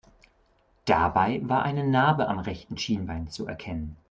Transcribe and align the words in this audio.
Dabei 0.85 1.41
war 1.43 1.61
eine 1.61 1.83
Narbe 1.87 2.27
am 2.27 2.39
rechten 2.39 2.75
Schienbein 2.75 3.27
zu 3.29 3.45
erkennen. 3.45 3.97